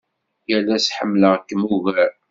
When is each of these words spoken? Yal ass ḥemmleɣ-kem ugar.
Yal 0.49 0.67
ass 0.75 0.87
ḥemmleɣ-kem 0.97 1.61
ugar. 1.75 2.11